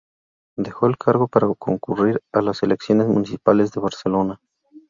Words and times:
Dejó 0.57 0.87
el 0.87 0.97
cargo 0.97 1.27
para 1.27 1.47
concurrir 1.59 2.23
a 2.33 2.41
las 2.41 2.63
elecciones 2.63 3.05
municipales 3.07 3.71
de 3.71 3.81
Barcelona. 3.81 4.39